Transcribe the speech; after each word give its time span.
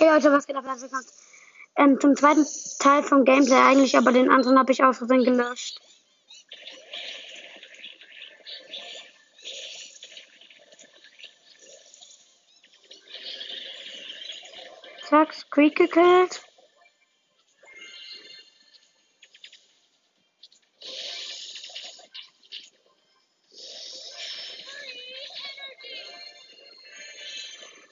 Hey 0.00 0.08
Leute, 0.08 0.32
was 0.32 0.46
geht 0.46 0.56
ab? 0.56 0.64
Herzlich 0.64 0.90
ähm, 1.76 2.00
zum 2.00 2.16
zweiten 2.16 2.46
Teil 2.78 3.02
vom 3.02 3.22
Gameplay 3.22 3.58
eigentlich, 3.58 3.98
aber 3.98 4.12
den 4.12 4.30
anderen 4.30 4.58
habe 4.58 4.72
ich 4.72 4.82
aus 4.82 4.96
Versehen 4.96 5.24
gelöscht. 5.24 5.78
Zack, 15.06 15.34
Squeak 15.34 15.76
gekillt. 15.76 16.42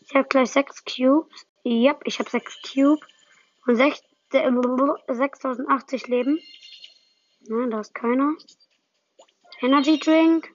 Ich 0.06 0.14
habe 0.14 0.26
gleich 0.28 0.50
sechs 0.50 0.82
Cubes. 0.86 1.47
Yep, 1.68 2.04
ich 2.06 2.18
habe 2.18 2.30
sechs 2.30 2.62
Cube 2.62 3.04
und 3.66 3.76
sech, 3.76 4.00
äh, 4.32 4.50
6080 5.08 6.08
Leben. 6.08 6.40
Nein, 7.40 7.70
da 7.70 7.80
ist 7.80 7.94
keiner. 7.94 8.34
Energy 9.60 9.98
Drink. 9.98 10.50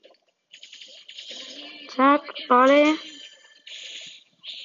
Zack, 1.90 2.24
Volley. 2.50 2.96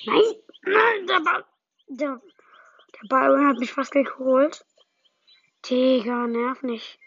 Nein, 0.06 0.22
nein, 0.62 1.06
der 1.06 1.20
Ball. 1.20 1.44
Der, 1.88 2.22
der 2.94 3.08
Ball 3.08 3.46
hat 3.46 3.58
mich 3.58 3.72
fast 3.72 3.92
geholt. 3.92 4.64
Digga, 5.68 6.26
nerv 6.28 6.62
nicht. 6.62 6.98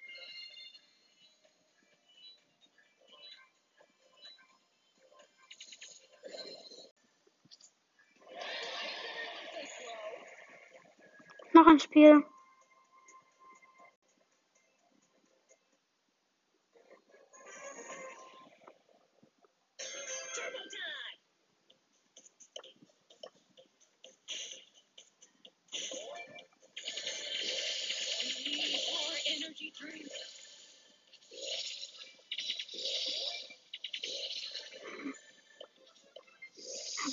Noch 11.62 11.68
ein 11.68 11.80
Spiel. 11.80 12.24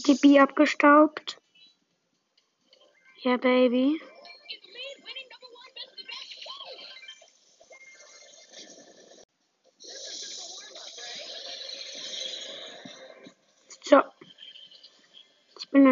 Die 0.07 0.15
Bi 0.15 0.41
abgestaubt. 0.41 1.39
Ja, 3.21 3.37
Baby. 3.37 4.01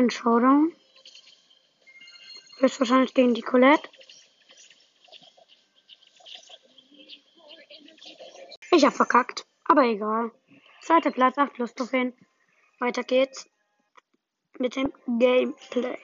In 0.07 0.11
Showdown. 0.11 0.73
Höchstwahrscheinlich 2.59 3.13
gegen 3.13 3.35
die 3.35 3.43
Colette. 3.43 3.89
Ich 8.71 8.85
hab 8.85 8.95
verkackt. 8.95 9.45
Aber 9.65 9.83
egal. 9.83 10.31
Zweiter 10.81 11.11
Platz, 11.11 11.37
8 11.39 11.55
plus 11.55 11.75
Trophäen. 11.75 12.13
Weiter 12.79 13.03
geht's 13.03 13.51
mit 14.61 14.77
dem 14.77 14.93
Gameplay. 15.19 15.99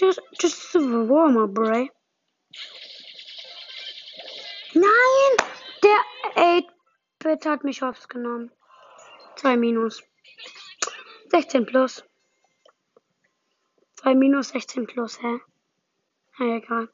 Just, 0.00 0.20
just 0.40 0.74
a 0.74 0.80
warmer, 0.80 1.46
Bray. 1.46 1.88
Nein! 4.74 5.36
Der 5.84 6.00
8-Bit 7.20 7.44
hat 7.46 7.64
mich 7.64 7.82
hops 7.82 8.08
genommen. 8.08 8.50
2 9.36 9.56
minus. 9.56 10.02
16 11.30 11.66
plus. 11.66 12.02
2 13.96 14.14
minus 14.14 14.48
16 14.48 14.86
plus, 14.86 15.20
hä? 15.20 15.40
Na 16.38 16.56
egal. 16.56 16.88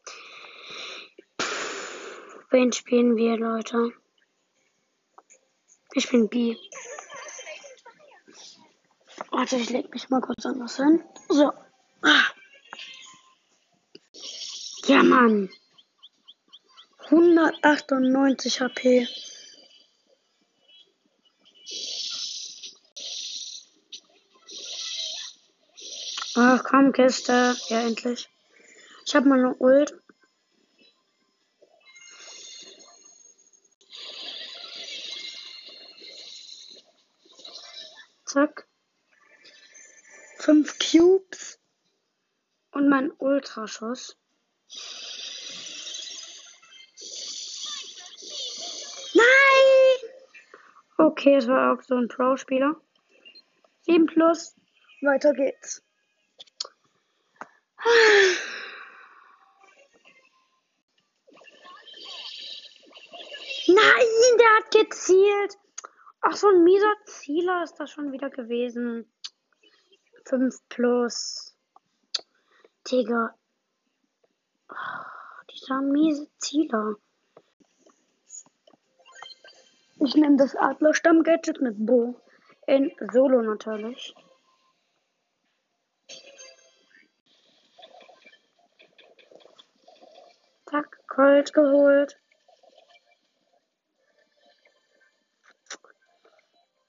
Pff, 1.40 2.44
wen 2.50 2.72
spielen 2.72 3.16
wir, 3.16 3.36
Leute? 3.36 3.92
Ich 5.94 6.10
bin 6.10 6.28
B. 6.28 6.56
Warte, 9.30 9.56
ich 9.56 9.70
leg 9.70 9.88
mich 9.92 10.10
mal 10.10 10.20
kurz 10.20 10.44
anders 10.44 10.76
hin. 10.76 11.04
So. 11.28 11.52
Ah. 12.02 12.24
Ja, 14.86 15.02
Mann. 15.04 15.50
198 17.10 18.60
HP. 18.60 19.06
Ach 26.58 26.64
komm, 26.64 26.92
Kiste. 26.92 27.54
Ja, 27.68 27.82
endlich. 27.82 28.30
Ich 29.04 29.14
habe 29.14 29.28
mal 29.28 29.38
eine 29.38 29.54
Ult. 29.56 29.94
Zack. 38.24 38.66
Fünf 40.38 40.78
Cubes. 40.78 41.60
Und 42.70 42.88
mein 42.88 43.10
Ultraschuss. 43.18 44.16
Nein! 49.12 50.10
Okay, 50.96 51.34
es 51.36 51.48
war 51.48 51.74
auch 51.74 51.82
so 51.82 51.96
ein 51.96 52.08
Pro-Spieler. 52.08 52.80
7 53.82 54.06
plus. 54.06 54.56
Weiter 55.02 55.34
geht's. 55.34 55.85
Nein, 63.68 64.38
der 64.38 64.56
hat 64.56 64.70
gezielt. 64.70 65.58
Ach, 66.20 66.34
so 66.36 66.48
ein 66.48 66.64
mieser 66.64 66.94
Zieler 67.04 67.62
ist 67.62 67.74
das 67.76 67.90
schon 67.90 68.12
wieder 68.12 68.30
gewesen. 68.30 69.10
5 70.24 70.56
plus. 70.68 71.56
Digga. 72.90 73.34
Oh, 74.68 74.74
dieser 75.50 75.80
miese 75.82 76.28
Zieler. 76.38 76.96
Ich 80.00 80.14
nehme 80.14 80.36
das 80.36 80.54
Adlerstamm-Gadget 80.56 81.60
mit 81.60 81.74
Bo. 81.78 82.20
In 82.66 82.92
Solo 83.12 83.42
natürlich. 83.42 84.14
Colt 91.16 91.54
geholt. 91.54 92.18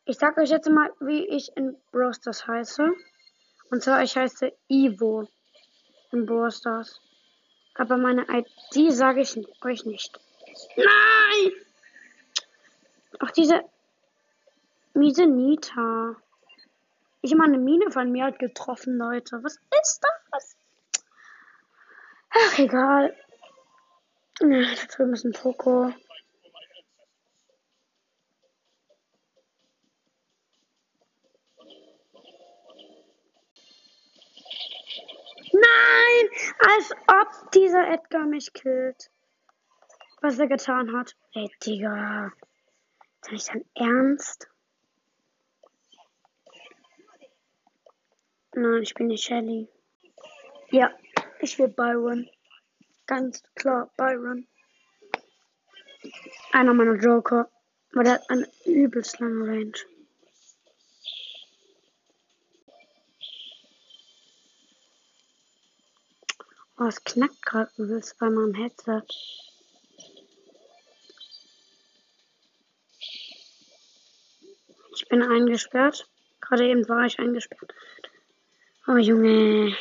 Ich 0.04 0.18
sag 0.18 0.38
euch 0.38 0.50
jetzt 0.50 0.70
mal, 0.70 0.92
wie 1.00 1.26
ich 1.28 1.56
in 1.56 1.78
Brawl 1.92 2.14
Stars 2.14 2.46
heiße. 2.46 2.92
Und 3.72 3.84
zwar, 3.84 4.04
ich 4.04 4.18
heiße 4.18 4.52
Ivo 4.68 5.30
in 6.12 6.26
Brawl 6.26 6.52
Stars. 6.52 7.00
Aber 7.76 7.96
meine 7.96 8.26
ID 8.30 8.92
sage 8.92 9.22
ich 9.22 9.40
euch 9.64 9.86
nicht. 9.86 10.20
Nein! 10.76 11.52
Ach, 13.20 13.32
diese 13.32 13.62
miese 14.94 15.26
Nita. 15.26 16.18
Ich 17.22 17.32
habe 17.32 17.44
eine 17.44 17.60
Mine 17.60 17.92
von 17.92 18.12
mir 18.12 18.26
halt 18.26 18.40
getroffen, 18.40 18.98
Leute. 18.98 19.42
Was 19.42 19.58
ist 19.84 20.02
das? 20.32 20.58
Ach, 22.30 22.60
egal. 22.60 23.16
Ja, 24.40 24.48
da 24.48 24.86
drüben 24.96 25.14
ist 25.14 25.26
ein 25.26 25.32
Poco. 25.32 25.92
Nein! 35.52 36.30
Als 36.60 36.92
ob 37.08 37.52
dieser 37.52 37.90
Edgar 37.90 38.26
mich 38.26 38.54
killt. 38.54 39.10
Was 40.22 40.38
er 40.38 40.48
getan 40.48 40.96
hat. 40.96 41.16
Ey, 41.34 41.50
Digga. 41.66 42.32
Ist 43.22 43.32
nicht 43.32 43.50
dein 43.50 43.66
Ernst? 43.76 44.50
Nein, 48.54 48.82
ich 48.84 48.94
bin 48.94 49.08
nicht 49.08 49.24
Shelly. 49.24 49.68
Ja, 50.70 50.92
ich 51.40 51.58
will 51.58 51.70
Byron. 51.70 52.30
Ganz 53.08 53.42
klar, 53.56 53.90
Byron. 53.96 54.46
Einer 56.52 56.74
meiner 56.74 56.96
Joker. 56.96 57.50
Weil 57.94 58.04
der 58.04 58.14
hat 58.16 58.30
eine 58.30 58.48
übelst 58.66 59.20
lange 59.20 59.48
Range. 59.48 59.72
Oh, 66.80 66.84
es 66.84 67.04
knackt 67.04 67.42
gerade 67.44 67.72
übelst 67.78 68.20
bei 68.20 68.30
meinem 68.30 68.54
Headset. 68.54 69.02
Ich 74.96 75.08
bin 75.08 75.24
eingesperrt. 75.24 76.08
Gerade 76.42 76.68
eben 76.68 76.88
war 76.88 77.06
ich 77.06 77.18
eingesperrt. 77.18 77.74
Oh 78.86 78.98
Junge. 78.98 79.76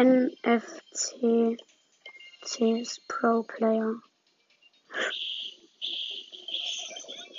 NFC 0.00 1.58
CS 2.42 3.00
Pro 3.06 3.42
Player. 3.42 3.96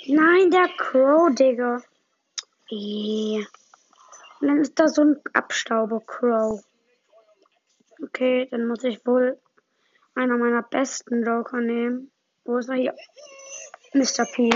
Nein, 0.06 0.50
der 0.50 0.68
Crow, 0.76 1.34
Digga. 1.34 1.82
Yeah. 2.70 3.46
Und 4.40 4.48
dann 4.48 4.58
ist 4.60 4.78
da 4.78 4.86
so 4.86 5.02
ein 5.02 5.20
Abstauber 5.32 6.00
Crow. 6.06 6.64
Okay, 8.00 8.46
dann 8.50 8.66
muss 8.66 8.84
ich 8.84 9.04
wohl 9.06 9.40
einer 10.14 10.36
meiner 10.36 10.62
besten 10.62 11.24
Joker 11.24 11.60
nehmen. 11.60 12.12
Wo 12.44 12.58
ist 12.58 12.68
er 12.68 12.76
hier? 12.76 12.94
Mr. 13.92 14.24
P. 14.32 14.50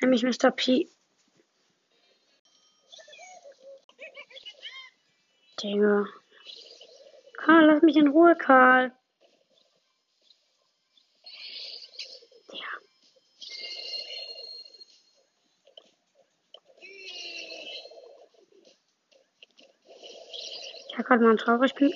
Nämlich 0.00 0.22
Mr. 0.22 0.52
P. 0.52 0.88
Digga. 5.60 6.06
Karl, 7.44 7.66
lass 7.66 7.82
mich 7.82 7.96
in 7.96 8.08
Ruhe, 8.08 8.34
Karl. 8.36 8.90
Ja. 12.50 12.66
Ich 20.88 20.94
habe 20.94 21.04
gerade 21.04 21.22
mal 21.22 21.28
einen 21.28 21.36
traurig 21.36 21.74
bin. 21.74 21.92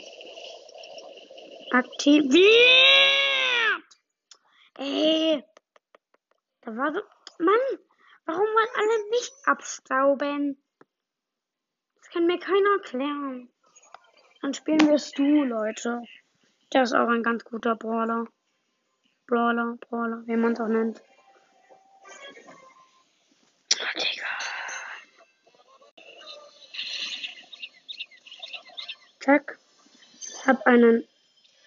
Aktiviert! 1.70 2.44
Ey! 4.76 5.42
Da 6.60 6.76
war 6.76 6.92
so. 6.92 7.00
Mann! 7.42 7.78
Warum 8.26 8.42
wollen 8.42 8.68
alle 8.74 9.10
nicht 9.10 9.32
abstauben? 9.46 10.62
Das 11.94 12.10
kann 12.10 12.26
mir 12.26 12.38
keiner 12.38 12.72
erklären. 12.72 13.50
Dann 14.40 14.54
spielen 14.54 14.88
wir 14.88 14.98
Stu, 14.98 15.44
Leute. 15.44 16.02
Der 16.72 16.82
ist 16.82 16.94
auch 16.94 17.08
ein 17.08 17.22
ganz 17.22 17.44
guter 17.44 17.76
Brawler. 17.76 18.26
Brawler, 19.26 19.76
Brawler, 19.88 20.22
wie 20.26 20.36
man 20.36 20.52
es 20.52 20.60
auch 20.60 20.68
nennt. 20.68 21.02
Oh, 23.80 23.98
Digga. 23.98 24.26
Zack. 29.20 29.58
Hab 30.46 30.66
einen 30.66 31.06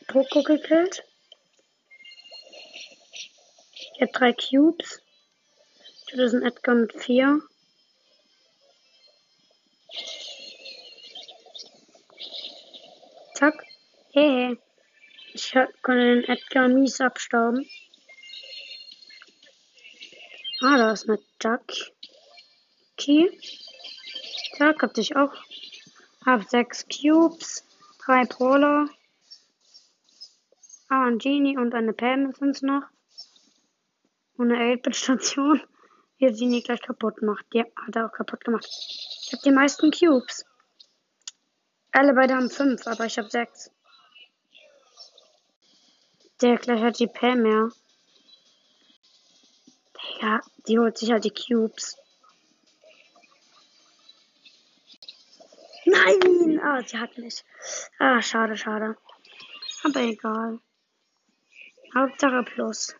Poco 0.08 0.42
gekillt. 0.42 1.04
Ich 3.96 4.02
hab 4.02 4.14
drei 4.14 4.34
Cubes. 4.34 5.02
Das 6.12 6.20
ist 6.20 6.34
ein 6.34 6.44
Edgar 6.44 6.76
mit 6.76 6.94
vier. 6.94 7.42
Zack. 13.36 13.64
Hehe. 14.14 14.58
Ich 15.34 15.54
konnte 15.54 16.22
den 16.22 16.24
Edgar 16.26 16.68
mies 16.68 17.00
abstauben. 17.00 17.66
Ah, 20.62 20.78
da 20.78 20.92
ist 20.92 21.10
eine 21.10 21.20
Key. 22.98 23.30
Zack, 24.58 24.84
hab 24.84 24.98
ich 24.98 25.16
auch. 25.16 25.34
Hab 26.26 26.44
sechs 26.50 26.86
Cubes, 26.90 27.66
drei 28.06 28.26
Brawler. 28.26 28.90
Ah, 30.90 31.06
ein 31.06 31.18
Genie 31.18 31.58
und 31.58 31.74
eine 31.74 31.94
Pam 31.94 32.34
sind's 32.34 32.62
noch. 32.62 32.84
Und 34.36 34.52
eine 34.52 34.76
8-Bit-Station. 34.76 35.62
Wie 36.18 36.26
er 36.26 36.34
Genie 36.34 36.62
gleich 36.62 36.82
kaputt 36.82 37.22
macht. 37.22 37.46
Ja, 37.54 37.64
hat 37.88 37.96
er 37.96 38.08
auch 38.08 38.12
kaputt 38.12 38.44
gemacht. 38.44 38.68
Ich 38.68 39.32
hab 39.32 39.42
die 39.42 39.52
meisten 39.52 39.90
Cubes. 39.90 40.46
Alle 41.94 42.14
beide 42.14 42.36
haben 42.36 42.50
fünf, 42.50 42.86
aber 42.88 43.06
ich 43.06 43.18
habe 43.18 43.30
sechs. 43.30 43.72
Der 46.42 46.58
gleich 46.58 46.82
hat 46.82 47.00
die 47.00 47.08
Pam 47.08 47.42
mehr. 47.42 47.70
Digga, 49.96 50.42
die 50.68 50.80
holt 50.80 50.98
sich 50.98 51.12
halt 51.12 51.24
die 51.24 51.32
Cubes. 51.32 51.98
Nein! 55.86 56.60
Ah, 56.64 56.82
sie 56.86 56.98
hat 56.98 57.18
mich. 57.18 57.44
Ah, 58.00 58.22
schade, 58.22 58.56
schade. 58.58 58.98
Aber 59.84 60.00
egal. 60.00 60.60
Hauptsache 61.94 62.44
Plus. 62.44 62.96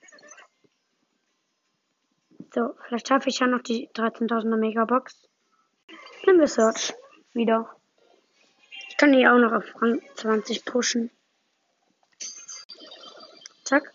So, 2.54 2.76
vielleicht 2.86 3.08
schaffe 3.08 3.30
ich 3.30 3.40
ja 3.40 3.48
noch 3.48 3.62
die 3.62 3.88
13.000er 3.90 4.58
Megabox. 4.58 5.30
Nehmen 6.26 6.40
wir 6.40 6.48
Search. 6.48 6.94
Wieder 7.34 7.76
kann 9.02 9.14
die 9.14 9.28
auch 9.28 9.40
noch 9.40 9.52
auf 9.52 9.82
Rang 9.82 10.00
20 10.14 10.64
pushen. 10.64 11.10
Zack. 13.64 13.92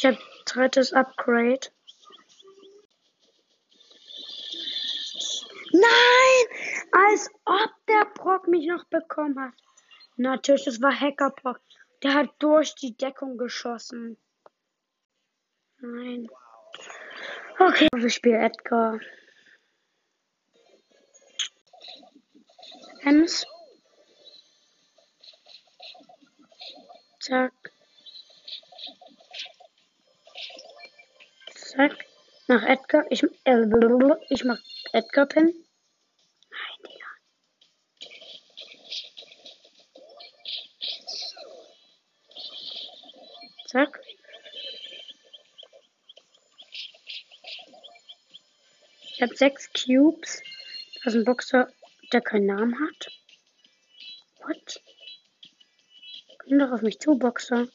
Ich 0.00 0.06
habe 0.06 0.18
drittes 0.46 0.94
Upgrade. 0.94 1.68
Nein! 5.72 6.46
Als 6.90 7.28
ob 7.44 7.70
der 7.86 8.06
Brock 8.14 8.48
mich 8.48 8.66
noch 8.66 8.84
bekommen 8.84 9.38
hat. 9.38 9.52
Natürlich, 10.16 10.64
das 10.64 10.80
war 10.80 10.98
Hacker 10.98 11.28
Brock. 11.28 11.60
Der 12.02 12.14
hat 12.14 12.30
durch 12.38 12.74
die 12.76 12.96
Deckung 12.96 13.36
geschossen. 13.36 14.16
Nein. 15.80 16.30
Okay, 17.58 17.88
ich 17.94 18.14
spiele 18.14 18.38
Edgar. 18.38 19.00
Ems. 23.02 23.44
Zack. 27.18 27.52
Zack. 31.70 32.04
Nach 32.48 32.62
Edgar. 32.64 33.04
Ich, 33.10 33.22
äh, 33.44 33.64
ich 34.28 34.44
mach 34.44 34.58
Edgar 34.92 35.26
Pin. 35.26 35.54
Nein, 36.50 36.76
Digga. 36.84 37.06
Zack. 43.66 44.00
Ich 49.12 49.22
habe 49.22 49.36
sechs 49.36 49.70
Cubes. 49.72 50.42
Das 51.04 51.14
ist 51.14 51.20
ein 51.20 51.24
Boxer 51.24 51.72
der 52.12 52.20
keinen 52.20 52.46
Namen 52.46 52.74
hat? 52.80 53.12
What? 54.40 54.82
Komm 56.38 56.58
doch 56.58 56.72
auf 56.72 56.82
mich 56.82 56.98
zu, 56.98 57.18
Boxer. 57.18 57.68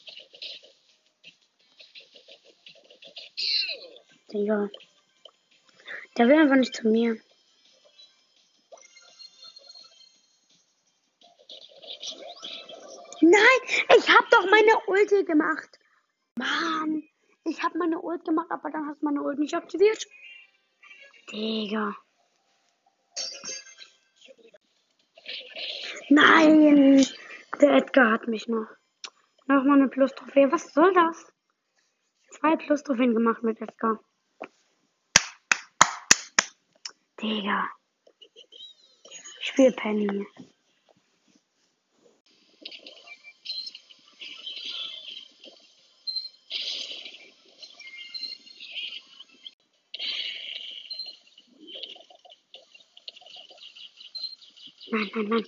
Digga. 4.36 4.70
Der 6.18 6.28
will 6.28 6.40
einfach 6.40 6.58
nicht 6.58 6.76
zu 6.76 6.88
mir. 6.88 7.18
Nein, 13.22 13.62
ich 13.98 14.10
hab 14.10 14.30
doch 14.30 14.46
meine 14.50 14.78
Ulti 14.88 15.24
gemacht. 15.24 15.80
Mann, 16.36 17.04
ich 17.46 17.64
hab 17.64 17.76
meine 17.76 18.00
Ult 18.02 18.26
gemacht, 18.26 18.52
aber 18.52 18.70
dann 18.70 18.88
hast 18.88 19.02
du 19.02 19.06
meine 19.06 19.22
Ult 19.22 19.40
nicht 19.40 19.54
aktiviert. 19.54 20.06
Digga. 21.32 21.96
Nein! 26.10 27.08
Der 27.62 27.72
Edgar 27.78 28.12
hat 28.12 28.28
mich 28.28 28.48
noch. 28.48 28.68
Nochmal 29.48 29.80
eine 29.80 29.88
Plus-Trophäe. 29.88 30.52
Was 30.52 30.74
soll 30.74 30.94
das? 30.94 31.32
Zwei 32.32 32.58
Plus-Trophäen 32.58 33.14
gemacht 33.14 33.44
mit 33.44 33.62
Edgar. 33.62 34.04
Digga. 37.22 37.70
Ich 39.40 39.48
spiele 39.48 39.72
Penny. 39.72 40.26
Nein, 54.92 55.12
nein, 55.14 55.46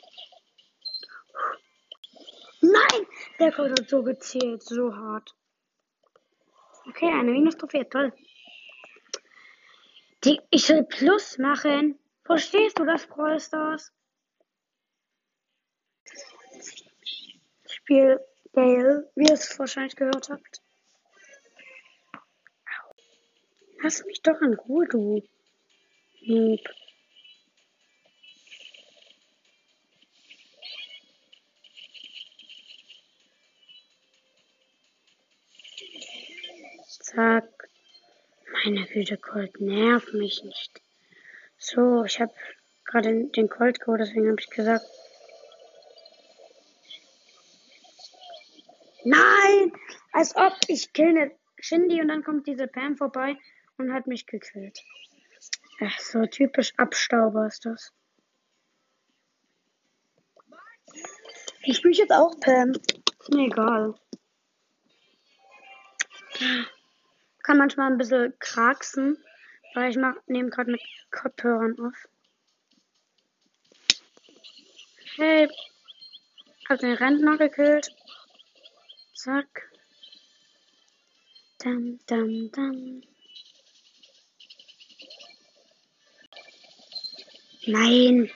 nein. 2.62 3.07
Der 3.39 3.51
Code 3.51 3.71
hat 3.71 3.89
so 3.89 4.03
gezählt, 4.03 4.63
so 4.63 4.93
hart. 4.93 5.36
Okay, 6.88 7.12
eine 7.12 7.31
Minus-Trophäe, 7.31 7.88
toll. 7.89 8.13
Ich 10.50 10.65
soll 10.65 10.84
Plus 10.84 11.38
machen. 11.38 11.98
Verstehst 12.25 12.77
du 12.77 12.86
das, 12.86 13.07
Brawl? 13.07 13.38
Spiel 17.65 18.19
Gale, 18.51 19.10
wie 19.15 19.27
ihr 19.27 19.34
es 19.34 19.57
wahrscheinlich 19.57 19.96
gehört 19.96 20.29
habt. 20.29 20.62
Lass 23.81 24.03
mich 24.05 24.22
doch 24.22 24.41
in 24.41 24.55
Ruhe, 24.55 24.88
du 24.88 25.24
Noob. 26.25 26.60
Zack. 36.88 37.57
Meine 38.67 38.86
Güte, 38.86 39.15
Colt, 39.15 39.62
nerv 39.62 40.12
mich 40.12 40.43
nicht. 40.43 40.81
So, 41.57 42.03
ich 42.03 42.19
habe 42.19 42.33
gerade 42.83 43.27
den 43.27 43.47
Colt 43.47 43.79
geholt, 43.79 44.01
deswegen 44.01 44.27
habe 44.27 44.41
ich 44.41 44.50
gesagt. 44.50 44.86
Nein! 49.05 49.71
Als 50.12 50.36
ob 50.36 50.51
ich 50.67 50.91
kille 50.91 51.31
Shindy 51.57 52.01
und 52.01 52.09
dann 52.09 52.25
kommt 52.25 52.45
diese 52.45 52.67
Pam 52.67 52.97
vorbei 52.97 53.38
und 53.77 53.93
hat 53.93 54.05
mich 54.05 54.25
gekillt. 54.25 54.83
Ach, 55.79 56.00
so 56.00 56.25
typisch 56.25 56.74
Abstauber 56.75 57.47
ist 57.47 57.63
das. 57.63 57.93
Ich 61.63 61.77
spiele 61.77 61.93
jetzt 61.93 62.12
auch 62.12 62.38
Pam. 62.41 62.74
Ist 62.74 63.33
mir 63.33 63.45
egal. 63.45 63.95
Kann 67.48 67.60
manchmal 67.60 67.89
ein 67.89 67.98
bisschen 67.98 68.38
kraxen, 68.39 69.24
weil 69.74 69.89
ich 69.89 69.98
nehme 70.25 70.50
gerade 70.50 70.70
mit 70.70 70.82
Kopfhörern 71.12 71.80
auf. 71.80 71.96
Hey, 75.16 75.48
hab 76.68 76.80
den 76.80 76.96
Rentner 76.96 77.38
gekillt. 77.38 77.96
Zack. 79.13 79.72
Dam, 81.60 81.98
dam, 82.06 82.51
dam. 82.51 83.01
Nein. 87.66 88.30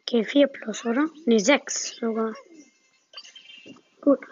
Okay, 0.00 0.24
4 0.24 0.48
plus, 0.48 0.84
oder? 0.84 1.08
Ne, 1.26 1.38
6 1.38 1.98
sogar. 1.98 2.34
Gut. 4.10 4.26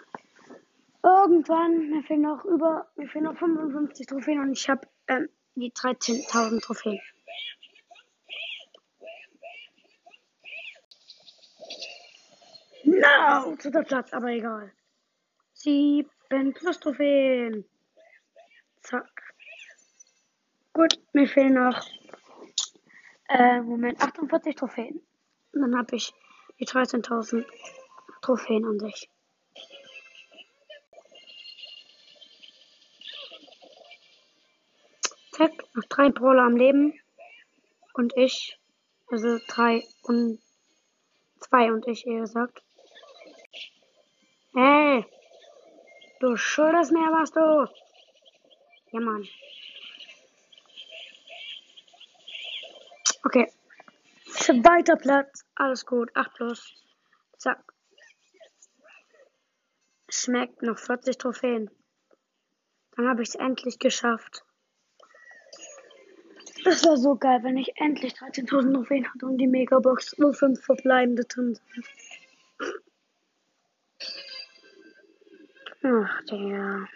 Irgendwann, 1.03 1.89
mir 1.89 2.03
fehlen 2.03 2.23
noch 2.23 2.43
über, 2.43 2.91
mir 2.97 3.07
fehlen 3.07 3.23
noch 3.23 3.37
55 3.37 4.07
Trophäen 4.07 4.41
und 4.41 4.51
ich 4.51 4.69
habe 4.69 4.85
ähm, 5.07 5.29
die 5.55 5.71
13.000 5.71 6.61
Trophäen. 6.61 6.99
No, 12.83 13.55
zu 13.55 13.71
der 13.71 13.83
Platz, 13.83 14.11
aber 14.11 14.27
egal. 14.27 14.73
7 15.53 16.09
plus 16.55 16.79
Trophäen. 16.81 17.63
Zack. 18.81 19.33
Gut, 20.73 20.99
mir 21.13 21.25
fehlen 21.29 21.53
noch 21.53 21.87
äh, 23.29 23.61
Moment 23.61 24.01
48 24.01 24.55
Trophäen. 24.57 25.01
Und 25.53 25.61
dann 25.61 25.77
habe 25.77 25.95
ich 25.95 26.13
die 26.59 26.67
13.000 26.67 27.45
Trophäen 28.21 28.65
an 28.65 28.77
sich. 28.77 29.09
Zack, 35.39 35.73
noch 35.73 35.85
drei 35.85 36.09
Brawler 36.09 36.43
am 36.43 36.57
Leben. 36.57 36.99
Und 37.93 38.11
ich. 38.17 38.59
Also 39.09 39.39
drei 39.47 39.87
und 40.03 40.41
zwei 41.39 41.71
und 41.71 41.87
ich, 41.87 42.05
eher 42.05 42.19
gesagt. 42.19 42.61
Hey! 44.53 45.05
Du 46.19 46.35
schuldest 46.35 46.91
mir 46.91 47.09
was, 47.13 47.31
du! 47.31 47.73
Ja, 48.91 48.99
Mann. 48.99 49.25
Okay. 53.23 53.49
Zweiter 54.25 54.97
Platz. 54.97 55.45
Alles 55.55 55.85
gut. 55.85 56.13
8 56.17 56.33
plus. 56.33 56.73
Zack. 57.37 57.63
Schmeckt 60.09 60.61
noch 60.63 60.77
40 60.77 61.17
Trophäen. 61.17 61.71
Dann 62.97 63.07
habe 63.07 63.21
ich 63.21 63.29
es 63.29 63.35
endlich 63.35 63.79
geschafft. 63.79 64.43
Das 66.69 66.85
war 66.85 66.97
so 66.97 67.15
geil, 67.15 67.41
wenn 67.41 67.57
ich 67.57 67.75
endlich 67.77 68.13
13.000 68.13 68.75
Trophäen 68.75 69.11
hatte 69.11 69.25
und 69.25 69.39
die 69.39 69.47
Megabox, 69.47 70.13
wo 70.19 70.31
5 70.31 70.63
verbleibende 70.63 71.25
drin 71.25 71.55
sind. 71.55 71.85
Ach, 75.81 76.23
der. 76.25 76.87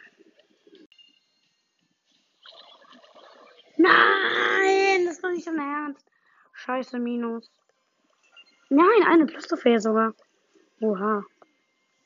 Nein, 3.77 5.05
das 5.07 5.23
war 5.23 5.31
nicht 5.31 5.47
im 5.47 5.57
Ernst. 5.57 6.05
Scheiße, 6.53 6.99
Minus. 6.99 7.51
Nein, 8.69 9.03
eine 9.07 9.25
Plus-Trophäe 9.25 9.79
sogar. 9.79 10.13
Oha. 10.81 11.25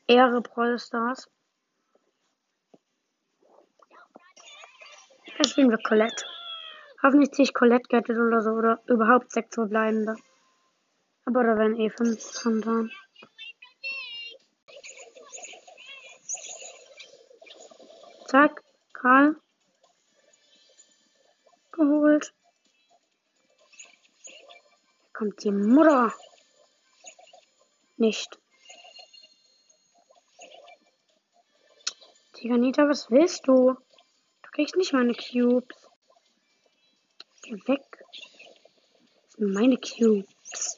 Ehre 0.07 0.39
Brawl 0.39 0.79
Stars. 0.79 1.29
Jetzt 5.37 5.57
wir 5.57 5.77
Colette. 5.85 6.36
Hoffentlich 7.01 7.31
ziehe 7.31 7.43
ich 7.45 7.53
Colette 7.53 7.87
gettet 7.89 8.17
oder 8.17 8.41
so. 8.41 8.51
Oder 8.51 8.81
überhaupt 8.87 9.31
sechs 9.31 9.55
verbleibende. 9.55 10.15
Aber 11.25 11.43
da 11.43 11.57
werden 11.57 11.79
eh 11.79 11.89
fünf 11.89 12.31
dran 12.33 12.61
sein. 12.63 12.91
Zack. 18.27 18.63
Karl. 18.93 19.35
Geholt 21.71 22.33
kommt 25.17 25.43
die 25.43 25.51
Mutter. 25.51 26.13
Nicht. 27.97 28.39
Tiganita, 32.33 32.87
was 32.87 33.09
willst 33.09 33.47
du? 33.47 33.73
Du 34.43 34.51
kriegst 34.51 34.75
nicht 34.75 34.93
meine 34.93 35.15
Cubes. 35.15 35.86
Geh 37.47 37.55
weg. 37.65 38.05
Das 39.23 39.33
sind 39.37 39.53
meine 39.53 39.77
Cubes. 39.77 40.77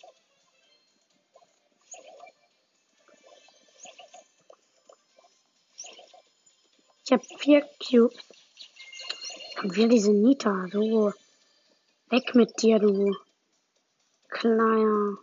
Ich 7.04 7.12
habe 7.12 7.24
vier 7.40 7.68
Cubes. 7.80 8.24
Und 9.64 9.76
wir 9.76 9.88
diese 9.88 10.12
Nita. 10.12 10.68
So. 10.72 11.12
Weg 12.12 12.36
mit 12.36 12.62
dir, 12.62 12.78
du. 12.78 13.16
Kleiner. 14.28 15.18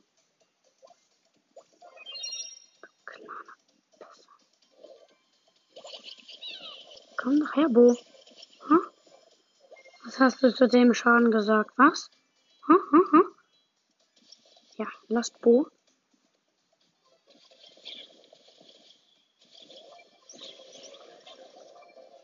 Komm 7.16 7.38
doch 7.38 7.54
her, 7.54 7.68
Bo. 7.68 7.96
Was 10.06 10.18
hast 10.18 10.42
du 10.42 10.54
zu 10.54 10.66
dem 10.66 10.94
Schaden 10.94 11.30
gesagt? 11.30 11.72
Was? 11.76 12.10
Hm, 12.66 12.78
hm, 12.90 13.04
hm? 13.10 13.24
Ja, 14.76 14.86
lass 15.08 15.30
Bo. 15.30 15.68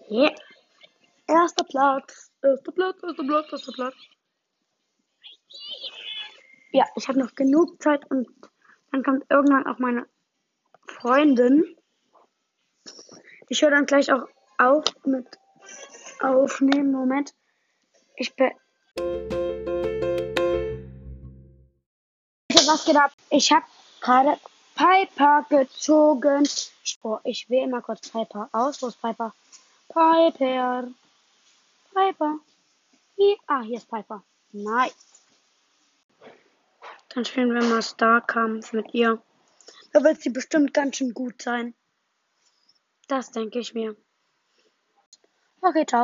Yeah. 0.09 0.35
Erster 1.27 1.65
Platz. 1.65 2.31
Erster 2.43 2.73
Platz, 2.73 3.03
erster 3.03 3.25
Platz, 3.25 3.53
erster 3.53 3.73
Platz 3.73 3.95
ja, 6.73 6.85
ich 6.97 7.09
habe 7.09 7.19
noch 7.19 7.35
genug 7.35 7.81
Zeit 7.83 8.11
und 8.11 8.29
dann 8.91 9.03
kommt 9.03 9.25
irgendwann 9.31 9.67
auch 9.67 9.79
meine 9.79 10.07
Freundin. 10.87 11.77
Ich 13.49 13.63
höre 13.63 13.71
dann 13.71 13.87
gleich 13.87 14.13
auch 14.13 14.27
auf 14.59 14.85
mit 15.05 15.27
aufnehmen. 16.21 16.93
Moment. 16.93 17.35
Ich 18.23 18.37
bin. 18.37 18.53
Was 22.67 22.85
geht? 22.85 22.97
Ich 23.31 23.51
habe 23.51 23.67
gerade 24.01 24.39
Piper 24.77 25.45
gezogen. 25.49 26.45
Ich, 26.85 27.01
boah, 27.03 27.21
ich 27.25 27.51
wähle 27.51 27.67
mal 27.67 27.83
kurz 27.83 28.09
Piper 28.09 28.49
aus. 28.53 28.81
Wo 28.81 28.87
ist 28.87 29.03
Piper? 29.03 29.35
Piper. 29.89 30.87
Piper. 31.93 32.39
Hier. 33.17 33.37
Ah, 33.49 33.63
hier 33.63 33.79
ist 33.79 33.91
Piper. 33.91 34.23
Nice. 34.53 34.95
Dann 37.09 37.25
spielen 37.25 37.53
wir 37.53 37.65
mal 37.65 37.83
Starkampf 37.83 38.73
mit 38.73 38.95
ihr. 38.95 39.21
Da 39.93 40.05
wird 40.05 40.23
sie 40.23 40.31
bestimmt 40.31 40.73
ganz 40.73 40.99
schön 40.99 41.13
gut 41.13 41.43
sein. 41.43 41.75
Das 43.09 43.33
denke 43.33 43.59
ich 43.59 43.75
mir. 43.75 43.97
Okay, 45.61 45.85
ciao. 45.85 46.01